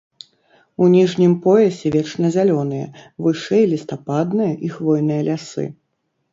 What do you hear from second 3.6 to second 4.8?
лістападныя і